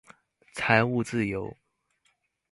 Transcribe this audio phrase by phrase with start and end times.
[0.55, 1.55] 財務自由